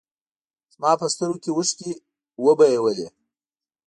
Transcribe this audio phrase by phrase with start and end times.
[0.73, 1.91] زما په سترګو کې اوښکې
[2.45, 3.07] وبهولې.